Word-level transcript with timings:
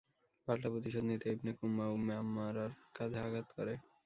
পাল্টা 0.47 0.67
প্রতিশোধ 0.73 1.03
নিতে 1.09 1.27
ইবনে 1.35 1.51
কুময়া 1.57 1.87
উম্মে 1.95 2.13
আম্মারার 2.21 2.71
কাঁধে 2.95 3.17
আঘাত 3.25 3.47
করে। 3.57 3.73